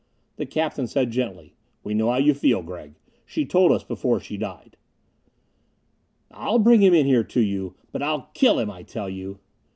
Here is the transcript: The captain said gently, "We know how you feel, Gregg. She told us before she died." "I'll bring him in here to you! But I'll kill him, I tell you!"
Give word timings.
The 0.37 0.47
captain 0.47 0.87
said 0.87 1.11
gently, 1.11 1.53
"We 1.83 1.93
know 1.93 2.09
how 2.09 2.17
you 2.17 2.33
feel, 2.33 2.63
Gregg. 2.63 2.95
She 3.23 3.45
told 3.45 3.71
us 3.71 3.83
before 3.83 4.19
she 4.19 4.35
died." 4.35 4.75
"I'll 6.31 6.57
bring 6.57 6.81
him 6.81 6.95
in 6.95 7.05
here 7.05 7.23
to 7.25 7.39
you! 7.39 7.75
But 7.91 8.01
I'll 8.01 8.31
kill 8.33 8.57
him, 8.57 8.71
I 8.71 8.81
tell 8.81 9.09
you!" 9.11 9.37